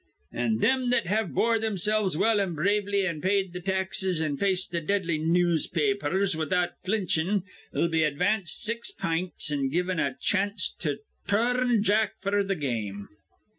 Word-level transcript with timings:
An' 0.33 0.57
thim 0.57 0.89
that 0.89 1.05
have 1.05 1.31
bore 1.31 1.59
thimsilves 1.59 2.17
well 2.17 2.41
an' 2.41 2.55
bravely 2.55 3.05
an' 3.05 3.21
paid 3.21 3.53
th' 3.53 3.63
taxes 3.63 4.19
an' 4.19 4.35
faced 4.35 4.71
th' 4.71 4.83
deadly 4.83 5.19
newspa 5.19 5.93
apers 5.95 6.35
without 6.35 6.71
flinchin' 6.83 7.43
'll 7.71 7.87
be 7.87 8.01
advanced 8.01 8.63
six 8.63 8.89
pints 8.89 9.51
an' 9.51 9.69
given 9.69 9.99
a 9.99 10.17
chanst 10.19 10.79
to 10.81 10.97
tur 11.27 11.53
rn 11.55 11.83
jack 11.83 12.13
f'r 12.25 12.41
th' 12.41 12.59
game. 12.59 13.09